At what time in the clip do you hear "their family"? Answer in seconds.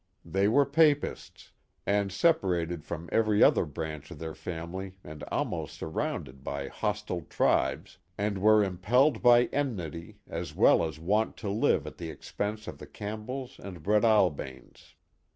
4.17-4.95